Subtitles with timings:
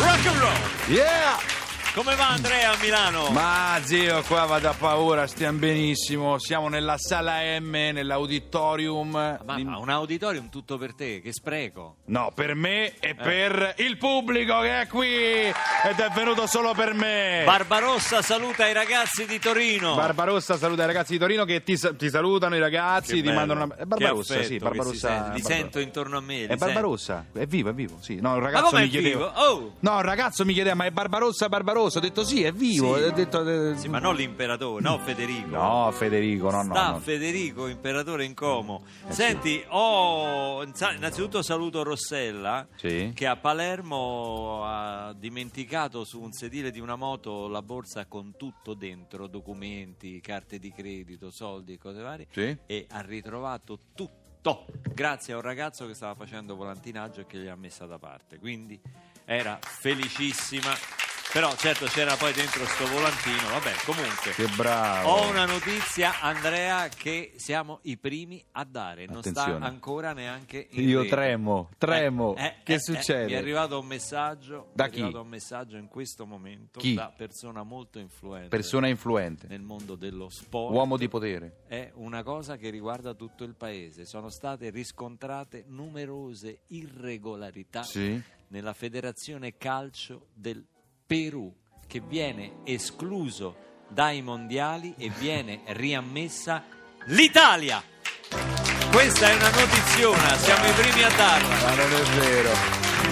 [0.00, 0.96] Rock and roll.
[0.96, 1.59] Yeah!
[1.92, 3.30] Come va Andrea a Milano?
[3.30, 6.38] Ma zio, qua va da paura, stiamo benissimo.
[6.38, 9.10] Siamo nella sala M, nell'auditorium.
[9.10, 11.96] Ma, ma un auditorium tutto per te, che spreco.
[12.06, 13.08] No, per me Eh.
[13.10, 15.08] e per il pubblico che è qui
[15.46, 17.42] ed è venuto solo per me.
[17.44, 19.96] Barbarossa saluta i ragazzi di Torino.
[19.96, 23.22] Barbarossa saluta i ragazzi di Torino che ti, sa- ti salutano, i ragazzi, Che ti
[23.22, 23.34] bello.
[23.34, 23.76] mandano una...
[23.76, 25.08] È Barbarossa, affetto sì, che Barbarossa.
[25.08, 25.14] sente.
[25.14, 25.54] Li Barbarossa.
[25.54, 26.34] sento intorno a me.
[26.36, 26.64] li È sento.
[26.66, 28.20] Barbarossa, è vivo, è vivo, sì.
[28.20, 29.28] No, un ragazzo come mi chiedeva...
[29.34, 29.40] vivo?
[29.40, 29.74] Oh!
[29.80, 31.78] No, un ragazzo mi chiedeva, ma è Barbarossa, Barbarossa?
[31.84, 32.96] Ho detto sì, è vivo.
[32.96, 33.02] Sì.
[33.02, 35.48] Ho detto, eh, Sì, ma non l'imperatore, no Federico.
[35.56, 36.74] No, Federico, no, no.
[36.74, 36.98] Sta no.
[37.00, 38.84] Federico, imperatore in Como.
[39.08, 43.12] Eh, Senti, ho sa- innanzitutto saluto Rossella Sì.
[43.14, 48.74] che a Palermo ha dimenticato su un sedile di una moto la borsa con tutto
[48.74, 52.56] dentro, documenti, carte di credito, soldi e cose varie Sì.
[52.66, 57.46] e ha ritrovato tutto grazie a un ragazzo che stava facendo volantinaggio e che gli
[57.48, 58.38] ha messa da parte.
[58.38, 58.80] Quindi
[59.24, 60.70] era felicissima.
[61.32, 64.32] Però certo c'era poi dentro sto volantino, vabbè, comunque.
[64.32, 65.08] Che bravo.
[65.10, 69.06] Ho una notizia, Andrea, che siamo i primi a dare.
[69.06, 69.56] Non Attenzione.
[69.58, 71.14] sta ancora neanche in Io rete.
[71.14, 72.34] tremo, tremo.
[72.34, 73.22] Eh, eh, che eh, succede?
[73.22, 74.70] eh, mi è arrivato un messaggio.
[74.74, 75.00] Da mi è chi?
[75.02, 76.94] arrivato un messaggio in questo momento Chi?
[76.94, 80.74] da persona molto influente Persona influente, nel mondo dello sport.
[80.74, 81.62] uomo di potere.
[81.68, 84.04] È una cosa che riguarda tutto il paese.
[84.04, 88.20] Sono state riscontrate numerose irregolarità Sì.
[88.48, 90.64] nella Federazione Calcio del
[91.10, 91.52] Perù,
[91.88, 93.56] che viene escluso
[93.88, 96.62] dai mondiali e viene riammessa
[97.06, 97.82] l'Italia.
[98.92, 101.48] Questa è una notiziona, siamo i primi a darla.
[101.48, 102.50] Ma non è vero,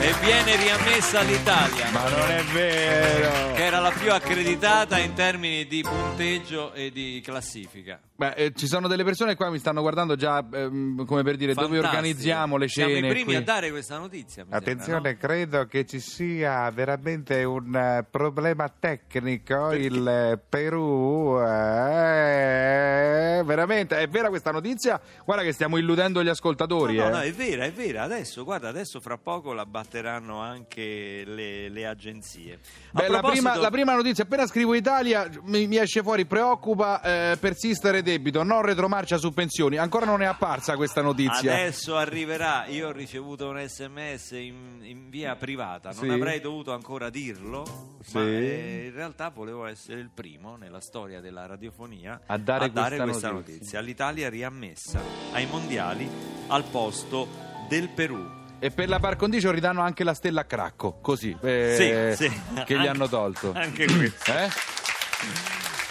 [0.01, 3.53] E viene riammessa l'Italia, ma non è vero.
[3.55, 7.99] che era la più accreditata in termini di punteggio e di classifica.
[8.15, 11.37] Beh, eh, ci sono delle persone qua che mi stanno guardando già ehm, come per
[11.37, 11.97] dire dove Fantastico.
[11.97, 13.07] organizziamo le Siamo cene.
[13.07, 13.35] i primi qui.
[13.37, 14.45] a dare questa notizia.
[14.49, 19.73] Attenzione, sembra, credo che ci sia veramente un eh, problema tecnico.
[19.73, 23.08] Il eh, Perù Eh,
[23.49, 25.01] veramente, è vera questa notizia?
[25.25, 26.97] Guarda che stiamo illudendo gli ascoltatori.
[26.97, 27.13] No, no, eh.
[27.13, 28.03] no, è vera, è vera.
[28.05, 32.55] Adesso, guarda, adesso fra poco la batteranno anche le, le agenzie.
[32.55, 32.59] A
[33.01, 37.01] Beh, la, proposito- prima, la prima notizia, appena scrivo Italia, mi, mi esce fuori, preoccupa
[37.03, 39.77] eh, persistere debito, non retromarcia su pensioni.
[39.79, 41.53] Ancora non è apparsa questa notizia.
[41.55, 46.11] Adesso arriverà, io ho ricevuto un sms in, in via privata, non Sì.
[46.11, 47.65] avrei dovuto ancora dirlo,
[48.03, 48.17] Sì.
[48.17, 52.89] ma eh, in realtà volevo essere il primo nella storia della radiofonia A dare questa
[52.89, 53.31] questa notizia.
[53.39, 53.81] Notizia.
[53.81, 55.01] L'Italia riammessa
[55.33, 56.09] ai mondiali
[56.49, 57.29] al posto
[57.69, 58.37] del Perù.
[58.61, 62.41] E per la par condicio ridanno anche la stella a Cracco, così, eh, Sì, sì.
[62.65, 63.53] che gli Anche- hanno tolto.
[63.55, 64.33] Anche questo.
[64.33, 64.49] Eh?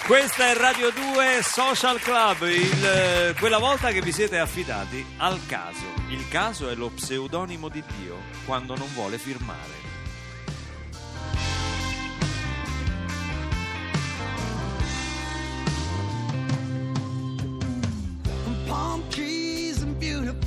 [0.06, 5.40] Questa è Radio 2 Social Club, il, eh, quella volta che vi siete affidati al
[5.48, 5.84] caso.
[6.10, 8.16] Il caso è lo pseudonimo di Dio
[8.46, 9.87] quando non vuole firmare.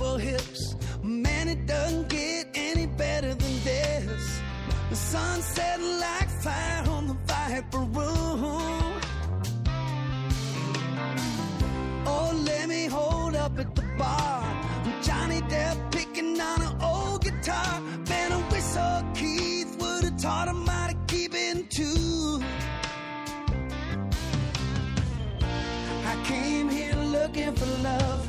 [0.01, 0.77] Beautiful hips.
[1.03, 4.41] Man, it doesn't get any better than this.
[4.89, 9.01] The sun setting like fire on the Viper Room.
[12.07, 14.43] Oh, let me hold up at the bar.
[15.03, 17.81] Johnny Depp picking on an old guitar.
[18.09, 22.45] Man, I wish Keith would have taught him how to keep in tune.
[26.13, 28.27] I came here looking for love,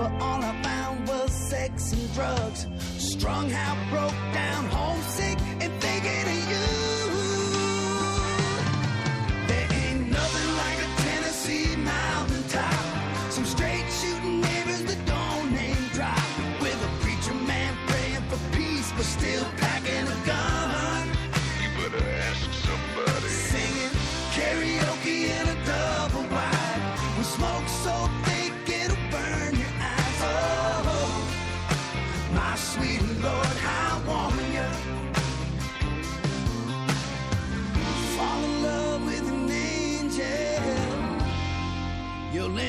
[0.00, 2.66] but all I found was sex and drugs.
[2.96, 7.09] Strung out, broke down, homesick, and thinking of you.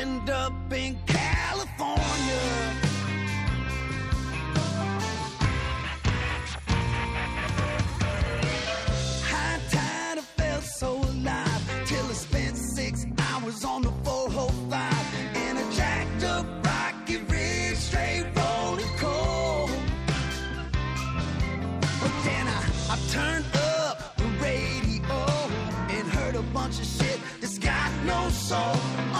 [0.01, 2.43] end up in California.
[9.29, 15.57] High tide, I felt so alive till I spent six hours on the 405 in
[15.57, 19.69] a jacked up Rocky Ridge, straight rolling cold.
[22.01, 22.61] But then I,
[22.93, 23.45] I turned
[23.77, 25.21] up the radio
[25.95, 29.10] and heard a bunch of shit that's got no soul.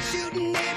[0.00, 0.73] Straight shooting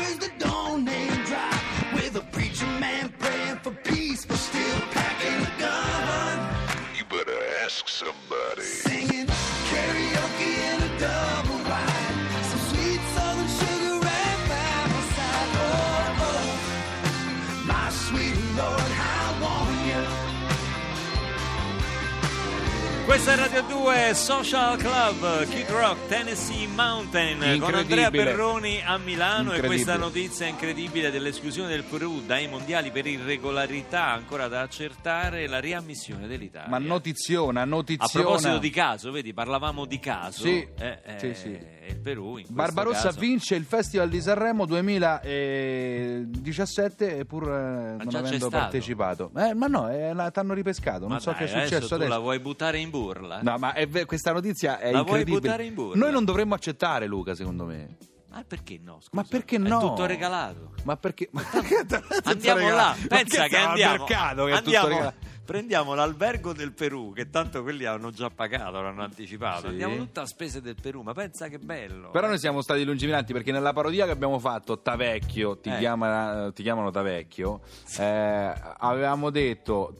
[23.07, 28.12] Questa è Radio 2 Social Club, Kid Rock, Tennessee Mountain con Andrea.
[28.12, 34.50] Perroni a Milano e questa notizia incredibile dell'esclusione del Perù dai mondiali per irregolarità ancora
[34.50, 36.68] da accertare la riammissione dell'Italia.
[36.68, 38.25] Ma notiziona, a notiziona.
[38.25, 40.44] proposito di caso, vedi, parlavamo di caso.
[40.44, 41.77] Sì, eh, eh, sì, sì.
[41.88, 48.50] E il Perù Barbarossa caso- vince il Festival di Sanremo 2017 pur eh, non avendo
[48.50, 49.31] partecipato.
[49.36, 51.88] Eh, ma no, eh, la- t'hanno ripescato, non Ma so dai, che è adesso successo
[51.88, 52.10] tu adesso.
[52.10, 53.39] la vuoi buttare in burla?
[53.42, 55.39] No, ma è questa notizia è La vuoi incredibile.
[55.42, 55.95] buttare in burla?
[56.04, 57.95] Noi non dovremmo accettare, Luca, secondo me.
[58.30, 58.95] Ma perché no?
[59.00, 59.10] Scusa?
[59.13, 59.78] Ma perché no?
[59.78, 60.72] È tutto regalato.
[60.83, 61.30] Ma perché?
[61.31, 61.42] Ma
[62.24, 63.98] Andiamo là, pensa che al andiamo.
[64.06, 65.16] mercato che è tutto andiamo regalato.
[65.48, 69.62] Prendiamo l'albergo del Perù, che tanto quelli hanno già pagato, l'hanno anticipato.
[69.62, 69.68] Sì.
[69.68, 72.10] Andiamo tutta a spese del Perù, ma pensa che bello.
[72.12, 75.78] Però noi siamo stati lungimiranti perché nella parodia che abbiamo fatto, Tavecchio, ti, Eh.
[75.78, 77.62] chiama- ti chiamano Tavecchio,
[77.98, 79.96] eh, avevamo detto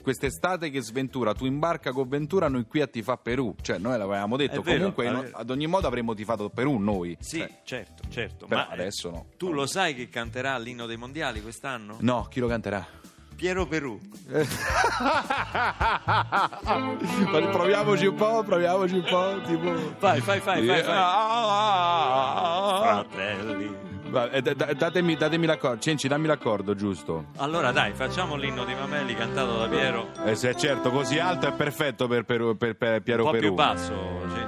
[0.00, 3.56] quest'estate che sventura, tu imbarca con Ventura, noi qui a ti fa Perù.
[3.60, 5.28] Cioè noi l'avevamo detto, vero, comunque vero.
[5.36, 7.16] ad ogni modo avremmo tifato Perù noi.
[7.18, 8.46] Sì, Cioè, certo, certo.
[8.46, 9.26] Però ma eh, adesso no.
[9.36, 11.96] Tu lo sai che canterà l'inno dei mondiali quest'anno?
[12.00, 12.86] No, chi lo canterà?
[13.34, 13.98] Piero Perù.
[17.52, 19.72] Proviamoci un po', proviamoci un po', tipo...
[20.00, 20.94] Vai, fai, fai, fai, fai.
[20.96, 23.92] Ah, Fratelli.
[24.06, 27.24] Va, eh, da- da- datemi, datemi l'accordo, Cenci, dammi l'accordo, giusto?
[27.38, 30.10] Allora dai, facciamo l'inno di Mameli cantato da Piero.
[30.24, 33.46] Eh, se certo, così alto è perfetto per, per- per- per Piero Un po' Perù.
[33.48, 33.92] più basso,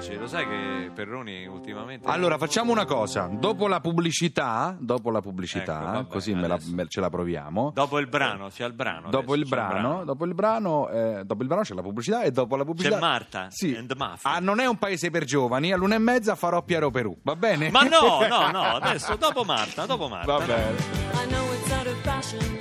[0.00, 0.16] Cenci.
[0.18, 2.08] Lo sai che Perroni ultimamente...
[2.08, 3.28] Allora, facciamo una cosa.
[3.32, 7.08] Dopo la pubblicità, dopo la pubblicità, Ecco, va bene, così me la- me- ce la
[7.10, 7.72] proviamo.
[7.74, 9.08] Dopo il brano, c'è il brano.
[9.10, 12.22] Dopo adesso, il, un brano, dopo il brano, eh, dopo il brano c'è la pubblicità
[12.22, 13.76] e dopo la pubblicità C'è Marta Sì.
[14.22, 17.70] Ah, non è un paese per giovani, all'una e mezza farò Piero Perù, va bene?
[17.70, 20.36] Ma no, no, no, adesso dopo Marta, dopo Marta.
[20.38, 20.78] Va bene.
[20.78, 22.58] I know it's out of fashion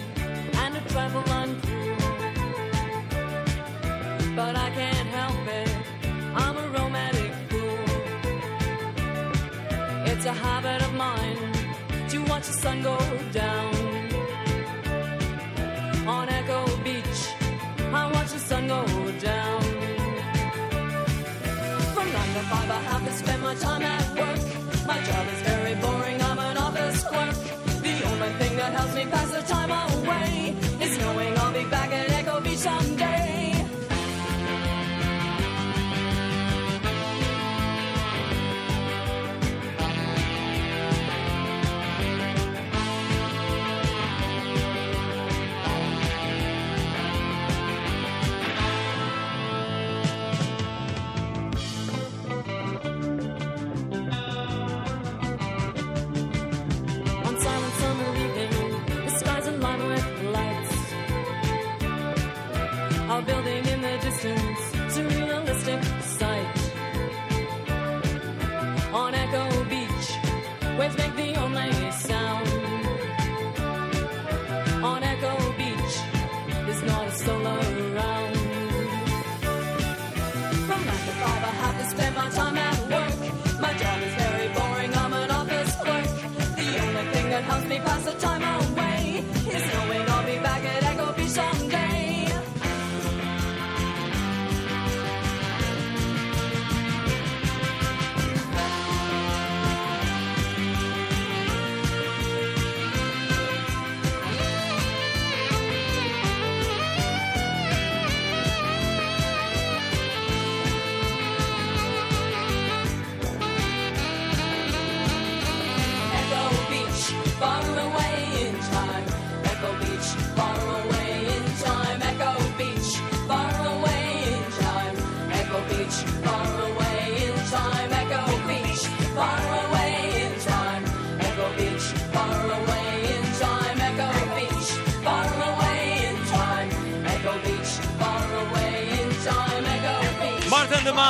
[0.58, 1.74] and a trifle uncool.
[4.36, 5.65] But I can't help it,
[10.28, 11.38] It's a habit of mine
[12.10, 12.98] to watch the sun go
[13.32, 13.76] down.
[16.08, 17.22] On Echo Beach,
[17.94, 18.82] I watch the sun go
[19.22, 19.62] down.
[21.94, 24.88] From nine to five, I have to spend my time at work.
[24.88, 27.36] My job is very boring, I'm an office clerk.
[27.84, 31.92] The only thing that helps me pass the time away is knowing I'll be back
[31.92, 33.15] at Echo Beach someday.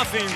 [0.05, 0.29] Muffin.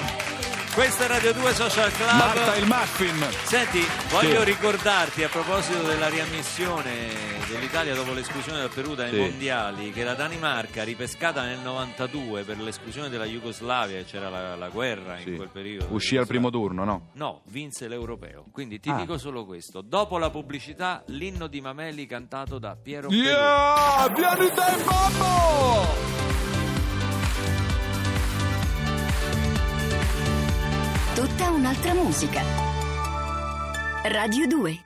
[0.74, 2.10] Questa è Radio 2 Social Club.
[2.18, 3.28] Marta il muffin!
[3.44, 4.46] Senti, voglio Sì.
[4.46, 9.18] ricordarti a proposito della riammissione dell'Italia dopo l'esclusione dal Perù dai Sì.
[9.18, 15.18] mondiali che la Danimarca, ripescata nel 92 per l'esclusione della Jugoslavia, c'era la, la guerra
[15.20, 15.36] in Sì.
[15.36, 15.88] quel periodo.
[15.94, 17.10] Uscì al primo turno, no?
[17.14, 18.46] No, vinse l'europeo.
[18.52, 18.96] Quindi ti Ah.
[18.96, 19.82] dico solo questo.
[19.82, 23.22] Dopo la pubblicità, l'inno di Mameli cantato da Piero Pelù.
[23.22, 24.12] Yeah!
[24.16, 26.19] Vieni dai babbo!
[31.40, 32.42] Tutta un'altra musica.
[34.04, 34.84] Radio 2